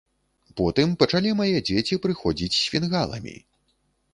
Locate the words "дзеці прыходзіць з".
1.67-2.63